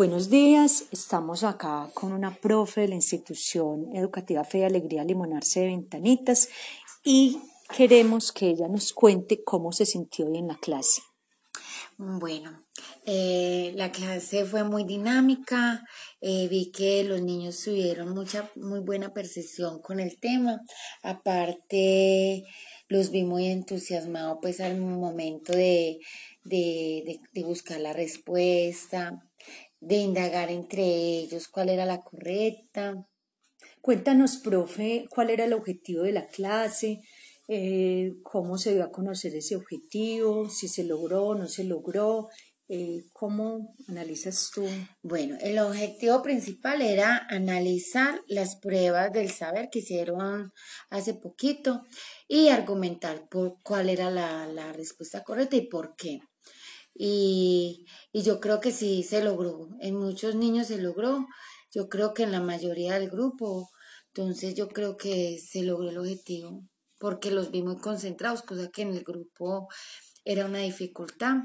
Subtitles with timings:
[0.00, 5.60] Buenos días, estamos acá con una profe de la institución educativa Fe y Alegría Limonarse
[5.60, 6.48] de Ventanitas
[7.04, 7.38] y
[7.76, 11.02] queremos que ella nos cuente cómo se sintió hoy en la clase.
[11.98, 12.64] Bueno,
[13.04, 15.84] eh, la clase fue muy dinámica,
[16.22, 20.62] eh, vi que los niños tuvieron mucha, muy buena percepción con el tema,
[21.02, 22.46] aparte
[22.88, 25.98] los vi muy entusiasmados pues al momento de,
[26.44, 29.26] de, de buscar la respuesta,
[29.80, 33.06] de indagar entre ellos cuál era la correcta.
[33.80, 37.00] Cuéntanos, profe, cuál era el objetivo de la clase,
[37.48, 42.28] eh, cómo se dio a conocer ese objetivo, si se logró no se logró,
[42.68, 44.64] eh, ¿cómo analizas tú?
[45.02, 50.52] Bueno, el objetivo principal era analizar las pruebas del saber que hicieron
[50.88, 51.82] hace poquito
[52.28, 56.20] y argumentar por cuál era la, la respuesta correcta y por qué.
[57.02, 59.70] Y, y yo creo que sí se logró.
[59.80, 61.26] En muchos niños se logró.
[61.72, 63.70] Yo creo que en la mayoría del grupo.
[64.08, 66.62] Entonces yo creo que se logró el objetivo
[66.98, 69.68] porque los vi muy concentrados, cosa que en el grupo
[70.26, 71.36] era una dificultad.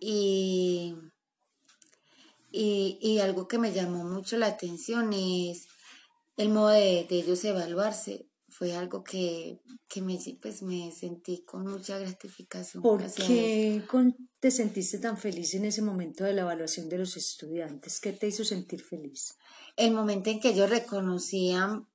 [0.00, 0.94] Y,
[2.50, 5.66] y, y algo que me llamó mucho la atención es
[6.38, 11.66] el modo de, de ellos evaluarse fue algo que, que me, pues, me sentí con
[11.66, 12.84] mucha gratificación.
[12.84, 13.82] ¿Por qué
[14.38, 17.98] te sentiste tan feliz en ese momento de la evaluación de los estudiantes?
[17.98, 19.34] ¿Qué te hizo sentir feliz?
[19.76, 21.88] El momento en que ellos reconocían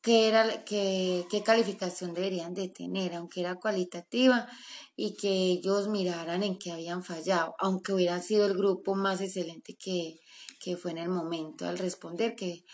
[0.00, 4.48] qué, era, qué, qué calificación deberían de tener, aunque era cualitativa,
[4.96, 9.76] y que ellos miraran en qué habían fallado, aunque hubiera sido el grupo más excelente
[9.78, 10.18] que,
[10.60, 12.64] que fue en el momento al responder, que,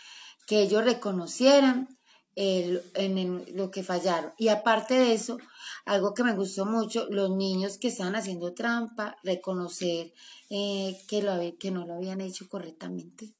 [0.45, 1.96] que ellos reconocieran
[2.37, 4.31] en, lo que fallaron.
[4.37, 5.37] Y aparte de eso,
[5.85, 10.13] algo que me gustó mucho, los niños que estaban haciendo trampa, reconocer
[10.49, 13.33] eh, que, lo, que no lo habían hecho correctamente.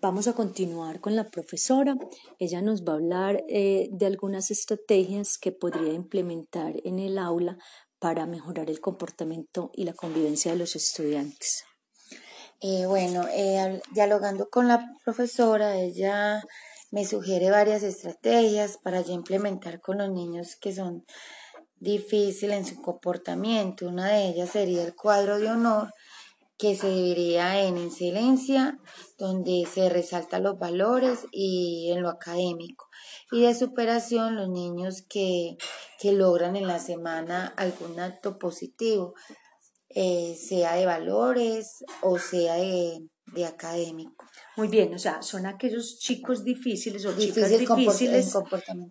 [0.00, 1.96] Vamos a continuar con la profesora.
[2.38, 7.58] Ella nos va a hablar eh, de algunas estrategias que podría implementar en el aula
[7.98, 11.64] para mejorar el comportamiento y la convivencia de los estudiantes.
[12.60, 13.26] Eh, bueno,
[13.92, 16.42] dialogando con la profesora, ella
[16.90, 21.04] me sugiere varias estrategias para yo implementar con los niños que son
[21.78, 23.88] difíciles en su comportamiento.
[23.88, 25.92] Una de ellas sería el cuadro de honor
[26.58, 28.78] que se dividiría en excelencia,
[29.18, 32.88] donde se resaltan los valores y en lo académico.
[33.30, 35.58] Y de superación, los niños que,
[36.00, 39.14] que logran en la semana algún acto positivo,
[39.90, 44.24] eh, sea de valores o sea de, de académico.
[44.56, 48.34] Muy bien, o sea, son aquellos chicos difíciles o chicas difíciles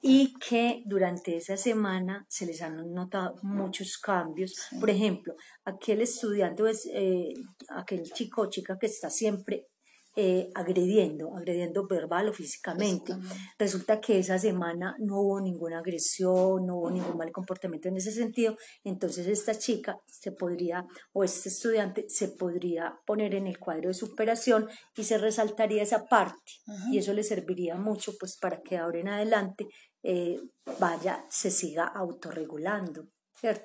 [0.02, 4.56] y que durante esa semana se les han notado muchos cambios.
[4.80, 7.34] Por ejemplo, aquel estudiante, pues, eh,
[7.70, 9.68] aquel chico o chica que está siempre
[10.16, 13.14] eh, agrediendo, agrediendo verbal o físicamente.
[13.60, 18.12] Resulta que esa semana no hubo ninguna agresión, no hubo ningún mal comportamiento en ese
[18.12, 23.90] sentido, entonces esta chica se podría, o este estudiante se podría poner en el cuadro
[23.90, 26.54] de superación y se resaltaría esa parte
[26.92, 29.68] y eso le serviría mucho pues para que ahora en adelante
[30.04, 30.40] eh,
[30.80, 33.08] vaya, se siga autorregulando.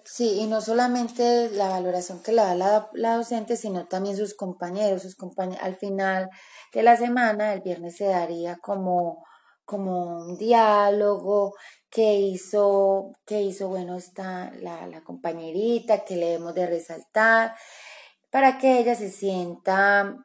[0.04, 2.54] Sí, y no solamente la valoración que le da
[2.92, 5.62] la, docente, sino también sus compañeros, sus compañeros.
[5.62, 6.28] Al final
[6.75, 9.25] de la semana, el viernes se daría como,
[9.64, 11.54] como un diálogo
[11.88, 17.54] que hizo, que hizo, bueno, está la, la compañerita, que le debemos de resaltar,
[18.30, 20.16] para que ella se sienta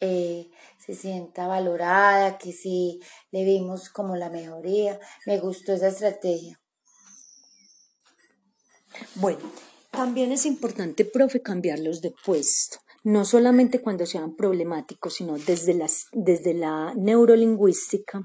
[0.00, 3.00] eh, se sienta valorada, que sí
[3.30, 4.98] le vimos como la mejoría.
[5.26, 6.60] Me gustó esa estrategia.
[9.16, 9.40] Bueno,
[9.94, 16.06] también es importante, profe, cambiarlos de puesto, no solamente cuando sean problemáticos, sino desde, las,
[16.12, 18.20] desde la neurolingüística.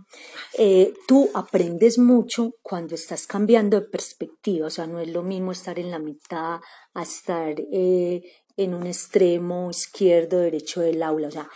[0.58, 5.52] Eh, tú aprendes mucho cuando estás cambiando de perspectiva, o sea, no es lo mismo
[5.52, 6.60] estar en la mitad
[6.94, 8.24] a estar eh,
[8.58, 11.50] en un extremo izquierdo, derecho del aula, o sea,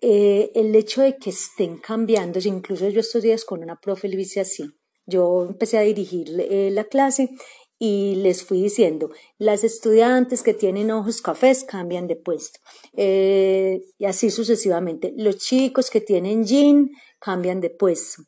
[0.00, 4.20] eh, el hecho de que estén cambiando, incluso yo estos días con una profe le
[4.20, 4.64] hice así,
[5.06, 7.30] yo empecé a dirigir la clase
[7.78, 12.58] y les fui diciendo, las estudiantes que tienen ojos cafés cambian de puesto.
[12.96, 15.12] Eh, y así sucesivamente.
[15.16, 16.90] Los chicos que tienen jean
[17.20, 18.22] cambian de puesto.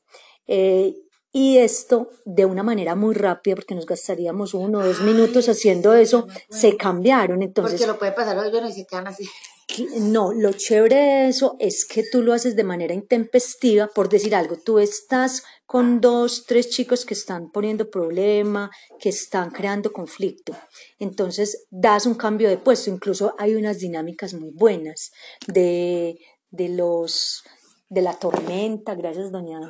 [0.47, 0.94] Eh,
[1.32, 5.94] y esto de una manera muy rápida, porque nos gastaríamos uno o dos minutos haciendo
[5.94, 7.43] eso, se cambiaron.
[7.43, 9.29] Entonces, porque lo puede pasar hoy, y se quedan así.
[9.99, 14.35] No, lo chévere de eso es que tú lo haces de manera intempestiva, por decir
[14.35, 20.52] algo, tú estás con dos, tres chicos que están poniendo problema, que están creando conflicto.
[20.99, 25.12] Entonces das un cambio de puesto, incluso hay unas dinámicas muy buenas
[25.46, 26.19] de,
[26.50, 27.44] de los
[27.88, 29.61] de la tormenta, gracias doña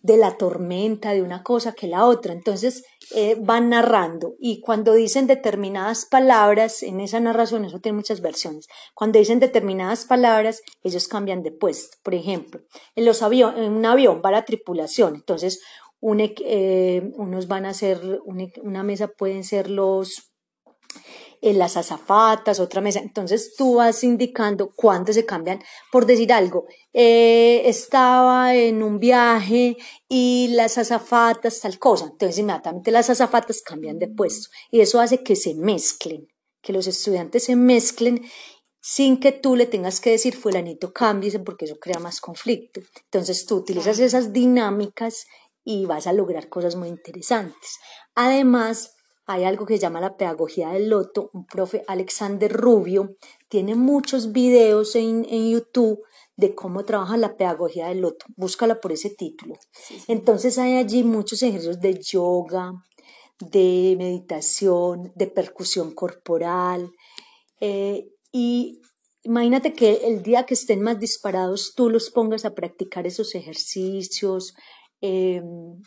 [0.00, 2.32] de la tormenta, de una cosa que la otra.
[2.32, 2.82] Entonces
[3.14, 4.34] eh, van narrando.
[4.38, 10.04] Y cuando dicen determinadas palabras, en esa narración, eso tiene muchas versiones, cuando dicen determinadas
[10.04, 11.98] palabras, ellos cambian de puesto.
[12.02, 12.60] Por ejemplo,
[12.94, 15.60] en, los avión, en un avión va la tripulación, entonces
[16.02, 18.20] eh, unos van a ser,
[18.62, 20.30] una mesa pueden ser los
[21.40, 23.00] en las azafatas, otra mesa.
[23.00, 25.62] Entonces tú vas indicando cuándo se cambian.
[25.90, 29.76] Por decir algo, eh, estaba en un viaje
[30.08, 32.06] y las azafatas tal cosa.
[32.06, 36.28] Entonces inmediatamente las azafatas cambian de puesto y eso hace que se mezclen,
[36.60, 38.22] que los estudiantes se mezclen
[38.82, 42.80] sin que tú le tengas que decir fulanito cámbiese porque eso crea más conflicto.
[43.04, 45.26] Entonces tú utilizas esas dinámicas
[45.64, 47.78] y vas a lograr cosas muy interesantes.
[48.14, 48.96] Además,
[49.26, 53.16] hay algo que se llama la pedagogía del loto, un profe Alexander Rubio
[53.48, 56.02] tiene muchos videos en, YouTube
[56.36, 59.54] de cómo trabaja la pedagogía del loto, búscala por ese título.
[60.08, 62.72] Entonces hay allí muchos ejercicios de yoga,
[63.40, 66.90] de meditación, de percusión corporal
[67.60, 68.80] eh, y
[69.22, 74.54] imagínate que el día que estén más disparados tú los pongas a practicar esos ejercicios,
[75.02, 75.80] em,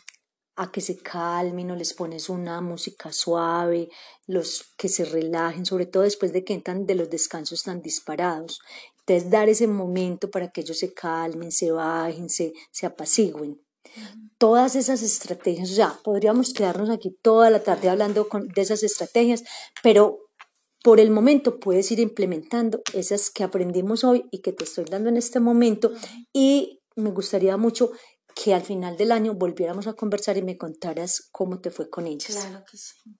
[0.56, 3.88] a que se calmen o les pones una música suave,
[4.26, 8.60] los que se relajen, sobre todo después de que entran de los descansos tan disparados.
[9.00, 13.60] Entonces dar ese momento para que ellos se calmen, se bajen, se, se apacigüen.
[14.38, 19.44] Todas esas estrategias, o sea, podríamos quedarnos aquí toda la tarde hablando de esas estrategias,
[19.82, 20.20] pero
[20.82, 25.08] por el momento puedes ir implementando esas que aprendimos hoy y que te estoy dando
[25.08, 25.92] en este momento
[26.32, 27.90] y me gustaría mucho
[28.34, 32.06] que al final del año volviéramos a conversar y me contaras cómo te fue con
[32.06, 32.36] ellas.
[32.36, 33.14] Claro que sí.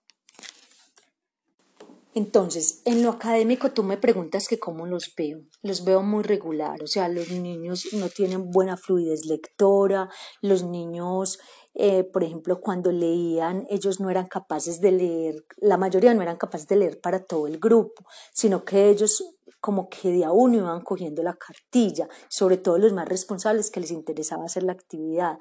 [2.15, 5.41] Entonces, en lo académico tú me preguntas que cómo los veo.
[5.61, 10.09] Los veo muy regular, o sea, los niños no tienen buena fluidez lectora,
[10.41, 11.39] los niños,
[11.77, 16.37] eh, por ejemplo, cuando leían, ellos no eran capaces de leer, la mayoría no eran
[16.37, 20.57] capaces de leer para todo el grupo, sino que ellos como que de a uno
[20.57, 25.37] iban cogiendo la cartilla, sobre todo los más responsables que les interesaba hacer la actividad.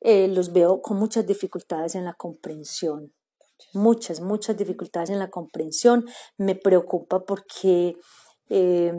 [0.00, 3.14] Eh, los veo con muchas dificultades en la comprensión,
[3.72, 6.04] muchas, muchas dificultades en la comprensión.
[6.36, 7.96] Me preocupa porque
[8.50, 8.92] eh,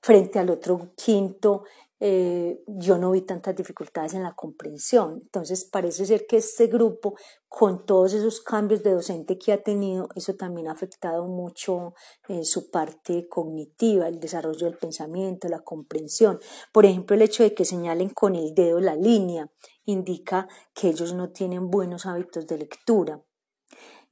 [0.00, 1.62] frente al otro quinto,
[2.04, 5.20] eh, yo no vi tantas dificultades en la comprensión.
[5.22, 7.14] Entonces parece ser que este grupo,
[7.46, 11.94] con todos esos cambios de docente que ha tenido, eso también ha afectado mucho
[12.26, 16.40] eh, su parte cognitiva, el desarrollo del pensamiento, la comprensión.
[16.72, 19.52] Por ejemplo, el hecho de que señalen con el dedo la línea
[19.84, 23.22] indica que ellos no tienen buenos hábitos de lectura.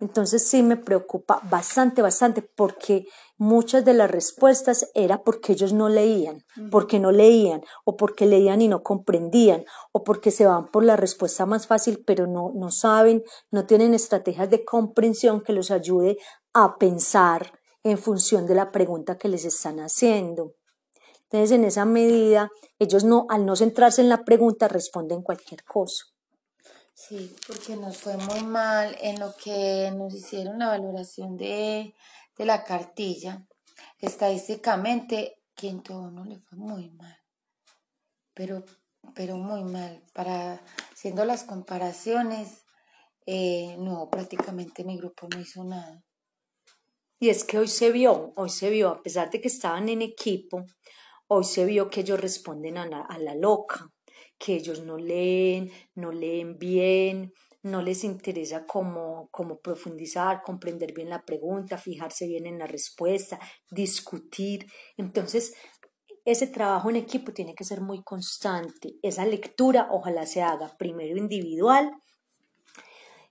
[0.01, 3.07] Entonces sí me preocupa bastante, bastante, porque
[3.37, 8.63] muchas de las respuestas era porque ellos no leían, porque no leían, o porque leían
[8.63, 12.71] y no comprendían, o porque se van por la respuesta más fácil, pero no, no
[12.71, 16.17] saben, no tienen estrategias de comprensión que los ayude
[16.55, 20.55] a pensar en función de la pregunta que les están haciendo.
[21.25, 26.07] Entonces, en esa medida, ellos no, al no centrarse en la pregunta, responden cualquier cosa.
[27.09, 31.95] Sí, porque nos fue muy mal en lo que nos hicieron la valoración de,
[32.37, 33.47] la cartilla.
[33.99, 37.19] Estadísticamente, quinto uno le fue muy mal,
[38.35, 38.65] pero,
[39.15, 40.03] pero muy mal.
[40.13, 40.61] Para
[40.93, 42.65] haciendo las comparaciones,
[43.25, 46.05] eh, no, prácticamente mi grupo no hizo nada.
[47.19, 50.03] Y es que hoy se vio, hoy se vio, a pesar de que estaban en
[50.03, 50.67] equipo,
[51.29, 53.91] hoy se vio que ellos responden a a la loca
[54.41, 61.11] que ellos no leen, no leen bien, no les interesa cómo, cómo profundizar, comprender bien
[61.11, 63.39] la pregunta, fijarse bien en la respuesta,
[63.71, 64.67] discutir.
[64.97, 65.53] Entonces,
[66.25, 68.95] ese trabajo en equipo tiene que ser muy constante.
[69.03, 71.91] Esa lectura ojalá se haga primero individual,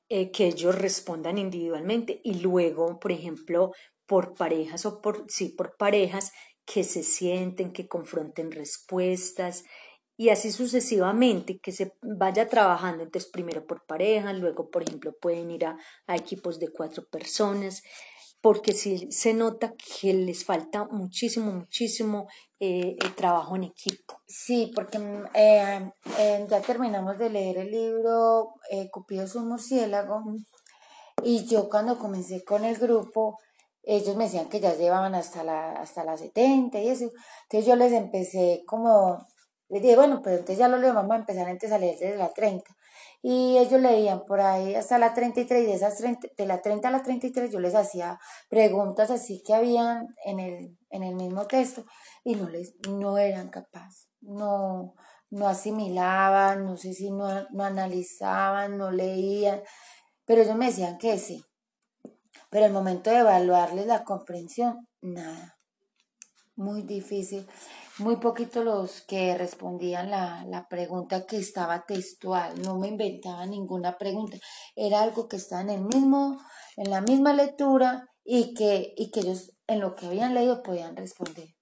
[0.10, 3.72] eh, que ellos respondan individualmente y luego, por ejemplo,
[4.06, 6.32] por parejas o por, sí, por parejas,
[6.66, 9.64] que se sienten, que confronten respuestas,
[10.20, 15.50] y así sucesivamente, que se vaya trabajando, entonces primero por pareja, luego por ejemplo pueden
[15.50, 15.78] ir a,
[16.14, 17.84] equipos de cuatro personas,
[18.42, 22.28] porque sí se nota que les falta muchísimo, muchísimo
[22.60, 24.22] eh, trabajo en equipo.
[24.28, 28.56] Sí, porque mm, eh, eh, ya terminamos de leer el libro
[28.92, 30.22] Cupido un murciélago
[31.24, 33.40] y yo cuando comencé con el grupo,
[33.84, 37.06] ellos me decían que ya llevaban hasta la, hasta las 70 y eso,
[37.44, 39.26] entonces yo les empecé como
[39.70, 42.18] Les dije, bueno, pero entonces ya lo leo, vamos a empezar antes a leer desde
[42.18, 42.76] la 30.
[43.22, 46.88] Y ellos leían por ahí hasta la 33 y de, esas 30, de la 30
[46.88, 51.46] a la 33 yo les hacía preguntas así que habían en el, en el mismo
[51.46, 51.86] texto
[52.24, 54.96] y no, les, no eran capaces, no,
[55.30, 59.62] no asimilaban, no sé si no, no analizaban, no leían,
[60.26, 61.44] pero ellos me decían que sí.
[62.50, 65.56] Pero el momento de evaluarles la comprensión, nada.
[66.56, 67.48] Muy difícil.
[68.00, 72.62] Muy poquito los que respondían la, la pregunta que estaba textual.
[72.62, 74.38] No me inventaba ninguna pregunta.
[74.74, 76.40] Era algo que estaba en el mismo,
[76.78, 80.96] en la misma lectura y que, y que ellos en lo que habían leído podían
[80.96, 81.59] responder.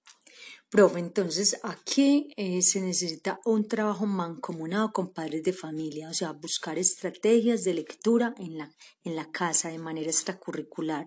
[0.70, 6.32] Profe, entonces aquí eh, se necesita un trabajo mancomunado con padres de familia, o sea,
[6.32, 8.70] buscar estrategias de lectura en la,
[9.02, 11.06] en la casa de manera extracurricular.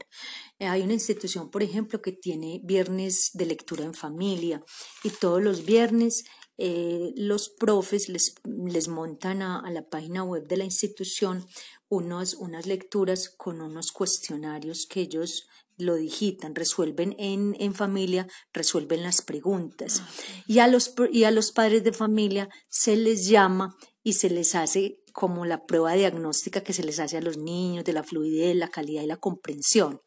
[0.57, 4.63] Eh, hay una institución, por ejemplo, que tiene viernes de lectura en familia
[5.03, 6.23] y todos los viernes
[6.57, 11.45] eh, los profes les, les montan a, a, la página web de la institución
[11.87, 15.47] unos, unas lecturas con unos cuestionarios que ellos
[15.81, 20.01] lo digitan, resuelven en, en familia, resuelven las preguntas.
[20.47, 24.55] Y a, los, y a los padres de familia se les llama y se les
[24.55, 28.55] hace como la prueba diagnóstica que se les hace a los niños de la fluidez,
[28.55, 29.99] la calidad y la comprensión.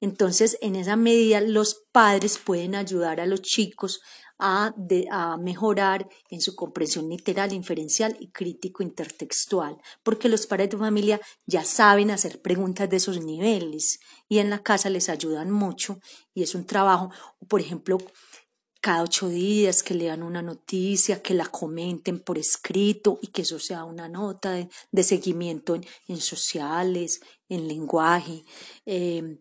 [0.00, 4.00] Entonces, en esa medida, los padres pueden ayudar a los chicos
[4.38, 10.70] a, de, a, mejorar en su comprensión literal, inferencial y crítico intertextual, porque los padres
[10.70, 15.50] de familia ya saben hacer preguntas de esos niveles y en la casa les ayudan
[15.50, 16.00] mucho
[16.34, 17.10] y es un trabajo,
[17.48, 17.98] por ejemplo,
[18.80, 23.58] cada ocho días que lean una noticia, que la comenten por escrito y que eso
[23.58, 28.44] sea una nota de, seguimiento en, en, sociales, en lenguaje.
[28.84, 29.38] Eh,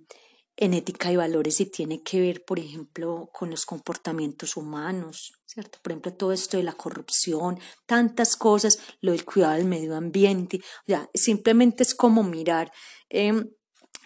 [0.57, 5.79] en ética y valores y tiene que ver, por ejemplo, con los comportamientos humanos, ¿cierto?
[5.81, 10.57] Por ejemplo, todo esto de la corrupción, tantas cosas, lo del cuidado del medio ambiente,
[10.57, 12.71] o sea, simplemente es como mirar
[13.09, 13.45] eh,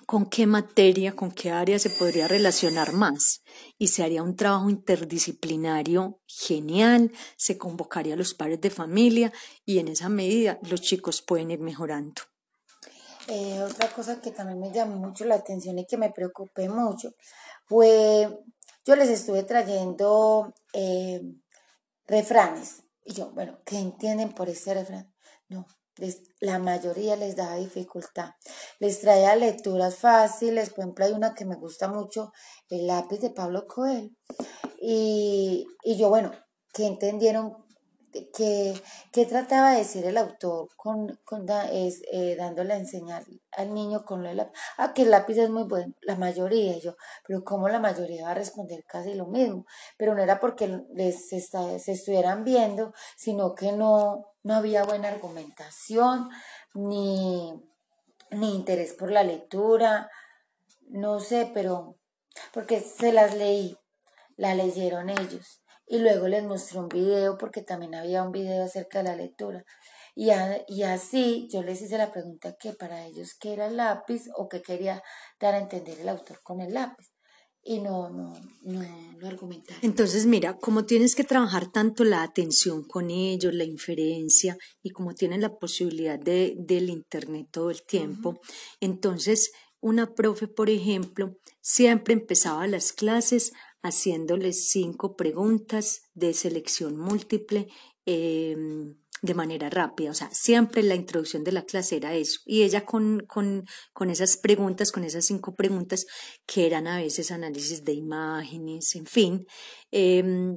[0.09, 3.43] con qué materia, con qué área se podría relacionar más
[3.77, 9.31] y se haría un trabajo interdisciplinario genial, se convocaría a los padres de familia
[9.65, 12.23] y en esa medida los chicos pueden ir mejorando.
[13.31, 17.13] Eh, otra cosa que también me llamó mucho la atención y que me preocupé mucho
[17.65, 18.27] fue,
[18.83, 21.21] yo les estuve trayendo eh,
[22.07, 22.81] refranes.
[23.03, 25.13] Y yo, bueno, ¿qué entienden por este refrán?
[25.47, 25.67] No,
[26.39, 28.31] la mayoría les da dificultad.
[28.79, 32.31] Les traía lecturas fáciles, por ejemplo, hay una que me gusta mucho,
[32.67, 34.09] El lápiz de Pablo Coelho.
[34.81, 36.31] Y, y yo, bueno,
[36.73, 37.68] ¿qué entendieron
[38.11, 43.73] que, que, trataba de decir el autor con, con es, eh, dándole a enseñar al
[43.73, 44.59] niño con lo del lápiz.
[44.77, 46.95] Ah, que el lápiz es muy bueno, la mayoría, yo,
[47.27, 49.65] pero ¿cómo la mayoría va a responder casi lo mismo?
[49.97, 55.09] Pero no era porque les está, se estuvieran viendo, sino que no, no había buena
[55.09, 56.29] argumentación,
[56.73, 57.53] ni,
[58.31, 60.09] ni interés por la lectura,
[60.87, 61.95] no sé, pero
[62.53, 63.77] porque se las leí,
[64.37, 68.99] la leyeron ellos y luego les mostré un video porque también había un video acerca
[68.99, 69.65] de la lectura.
[70.15, 70.29] Y,
[70.67, 74.47] y así yo les hice la pregunta que para ellos qué era el lápiz o
[74.47, 75.01] qué quería
[75.39, 77.07] dar a entender el autor con el lápiz.
[77.63, 78.83] Y no, no, no
[79.17, 79.83] lo argumentaron.
[79.83, 85.13] Entonces, mira, como tienes que trabajar tanto la atención con ellos, la inferencia, y como
[85.13, 88.39] tienen la posibilidad de, del Internet todo el tiempo, uh -huh.
[88.79, 97.67] entonces una profe, por ejemplo, siempre empezaba las clases haciéndoles cinco preguntas de selección múltiple
[98.05, 98.55] eh,
[99.21, 100.11] de manera rápida.
[100.11, 102.39] O sea, siempre la introducción de la clase era eso.
[102.45, 106.05] Y ella con, con, con esas preguntas, con esas cinco preguntas,
[106.45, 109.45] que eran a veces análisis de imágenes, en fin,
[109.91, 110.55] eh,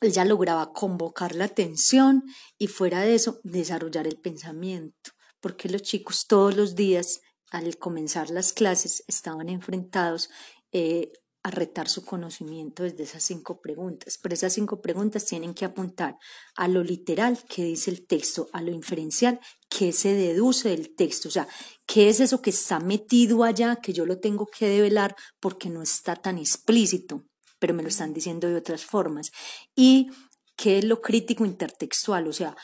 [0.00, 2.24] ella lograba convocar la atención
[2.58, 5.12] y fuera de eso, desarrollar el pensamiento.
[5.40, 7.20] Porque los chicos todos los días,
[7.50, 10.28] al comenzar las clases, estaban enfrentados
[10.72, 11.12] eh,
[11.46, 14.18] a retar su conocimiento desde esas cinco preguntas.
[14.20, 16.18] Pero esas cinco preguntas tienen que apuntar
[16.56, 19.38] a lo literal que dice el texto, a lo inferencial
[19.68, 21.46] que se deduce del texto, o sea,
[21.86, 25.82] qué es eso que está metido allá que yo lo tengo que develar porque no
[25.82, 27.22] está tan explícito,
[27.60, 29.30] pero me lo están diciendo de otras formas.
[29.76, 30.10] Y
[30.56, 32.56] qué es lo crítico intertextual, o sea,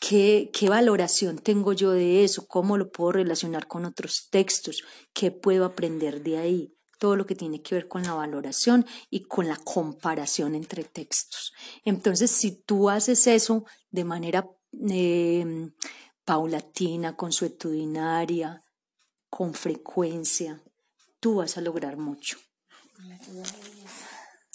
[0.00, 2.46] ¿Qué, ¿Qué, valoración tengo yo de eso?
[2.46, 4.84] ¿Cómo lo puedo relacionar con otros textos?
[5.12, 6.77] ¿Qué puedo aprender de ahí?
[6.98, 11.52] Todo lo que tiene que ver con la valoración y con la comparación entre textos.
[11.84, 14.50] Entonces, si tú haces eso de manera
[14.90, 15.70] eh,
[16.24, 18.62] paulatina, consuetudinaria,
[19.30, 20.62] con frecuencia,
[21.20, 22.38] tú vas a lograr mucho.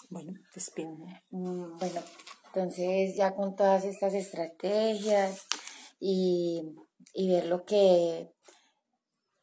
[0.10, 1.24] Bueno, despídame.
[1.32, 1.80] Bueno,
[2.48, 5.48] Entonces ya con todas estas estrategias
[6.00, 6.76] y,
[7.16, 8.32] ver lo que,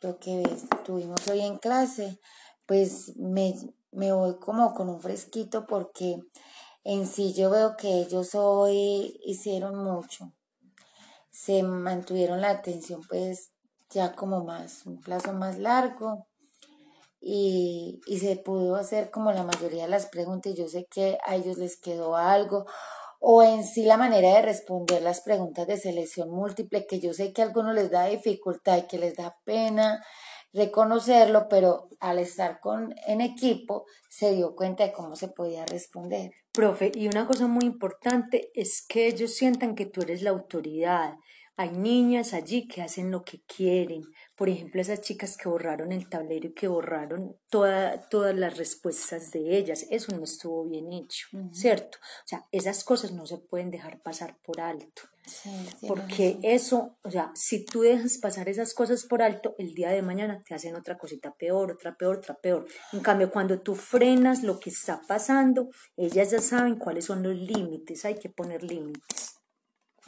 [0.00, 0.42] lo que
[0.85, 2.21] tuvimos hoy en clase,
[2.71, 3.53] pues me,
[3.91, 6.21] me voy como con un fresquito porque
[6.85, 10.33] en sí yo veo que ellos hoy hicieron mucho.
[11.33, 13.50] Se mantuvieron la atención pues
[13.91, 16.29] ya como más, un plazo más largo
[17.21, 20.55] y, y se pudo hacer como la mayoría de las preguntas.
[20.55, 22.67] Yo sé que a ellos les quedó algo
[23.19, 27.33] o en sí la manera de responder las preguntas de selección múltiple, que yo sé
[27.33, 30.00] que a algunos les da dificultad y que les da pena
[30.52, 36.33] reconocerlo, pero al estar con, en equipo se dio cuenta de cómo se podía responder.
[36.52, 41.14] Profe, y una cosa muy importante es que ellos sientan que tú eres la autoridad,
[41.61, 44.02] hay niñas allí que hacen lo que quieren.
[44.35, 49.31] Por ejemplo, esas chicas que borraron el tablero y que borraron toda, todas las respuestas
[49.31, 49.85] de ellas.
[49.90, 51.99] Eso no estuvo bien hecho, ¿cierto?
[51.99, 55.02] O sea, esas cosas no se pueden dejar pasar por alto.
[55.87, 60.00] porque eso, o sea, si tú dejas pasar esas cosas por alto, el día de
[60.00, 62.67] mañana te hacen otra cosita peor, otra peor, otra peor.
[62.95, 67.37] En cambio, cuando tú frenas lo que está pasando, ellas ya saben cuáles son los
[67.37, 69.35] límites, hay que poner límites.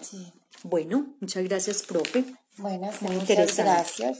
[0.00, 0.32] Sí.
[0.64, 2.25] Bueno, muchas gracias, profe.
[2.59, 4.19] Bueno, muchas gracias.